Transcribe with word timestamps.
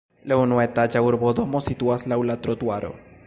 La 0.29 0.37
unuetaĝa 0.43 1.03
urbodomo 1.09 1.63
situas 1.67 2.09
laŭ 2.13 2.21
la 2.31 2.39
trotuaro. 2.47 2.93